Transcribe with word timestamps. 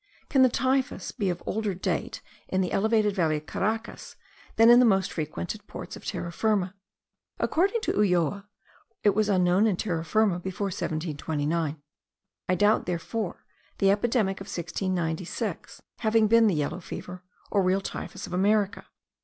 Can 0.29 0.41
the 0.41 0.49
typhus 0.49 1.11
be 1.11 1.29
of 1.29 1.43
older 1.45 1.75
date 1.75 2.23
in 2.47 2.61
the 2.61 2.71
elevated 2.71 3.13
valley 3.13 3.37
of 3.37 3.45
Caracas, 3.45 4.15
than 4.55 4.71
in 4.71 4.79
the 4.79 4.83
most 4.83 5.11
frequented 5.13 5.67
ports 5.67 5.95
of 5.95 6.03
Terra 6.03 6.31
Firma. 6.31 6.73
According 7.39 7.81
to 7.81 7.93
Ulloa, 7.95 8.47
it 9.03 9.11
was 9.13 9.29
unknown 9.29 9.67
in 9.67 9.77
Terra 9.77 10.03
Firma 10.03 10.39
before 10.39 10.65
1729. 10.73 11.83
I 12.49 12.55
doubt, 12.55 12.87
therefore, 12.87 13.45
the 13.77 13.91
epidemic 13.91 14.41
of 14.41 14.47
1696 14.47 15.83
having 15.99 16.25
been 16.25 16.47
the 16.47 16.55
yellow 16.55 16.79
fever, 16.79 17.21
or 17.51 17.61
real 17.61 17.79
typhus 17.79 18.25
of 18.25 18.33
America. 18.33 18.87